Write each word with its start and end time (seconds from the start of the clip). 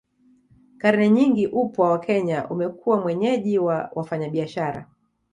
Karne 0.77 1.09
nyingi 1.09 1.47
upwa 1.47 1.89
wa 1.91 1.99
Kenya 1.99 2.47
umekuwa 2.49 3.01
mwenyeji 3.01 3.59
wa 3.59 3.89
wafanyabiashara 3.95 4.87